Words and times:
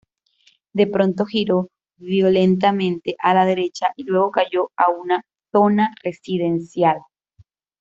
De 0.73 0.87
pronto 0.87 1.25
giró 1.27 1.69
violentamente 1.97 3.15
a 3.19 3.35
la 3.35 3.45
derecha 3.45 3.89
y 3.95 4.03
luego 4.05 4.31
cayó 4.31 4.71
a 4.75 4.89
una 4.89 5.23
zona 5.51 5.93
residencial. 6.01 6.97